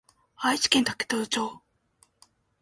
[0.35, 1.61] 愛知県武豊町